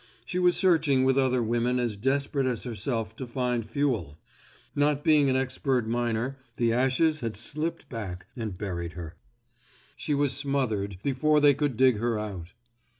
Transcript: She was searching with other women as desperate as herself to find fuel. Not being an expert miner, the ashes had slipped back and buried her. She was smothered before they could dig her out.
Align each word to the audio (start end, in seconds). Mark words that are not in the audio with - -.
She 0.25 0.39
was 0.39 0.55
searching 0.55 1.03
with 1.03 1.15
other 1.15 1.43
women 1.43 1.77
as 1.77 1.95
desperate 1.95 2.47
as 2.47 2.63
herself 2.63 3.15
to 3.17 3.27
find 3.27 3.63
fuel. 3.63 4.17
Not 4.75 5.03
being 5.03 5.29
an 5.29 5.35
expert 5.35 5.87
miner, 5.87 6.39
the 6.55 6.73
ashes 6.73 7.19
had 7.19 7.35
slipped 7.35 7.87
back 7.87 8.25
and 8.35 8.57
buried 8.57 8.93
her. 8.93 9.15
She 9.95 10.15
was 10.15 10.31
smothered 10.35 10.97
before 11.03 11.39
they 11.39 11.53
could 11.53 11.77
dig 11.77 11.97
her 11.97 12.17
out. 12.17 12.53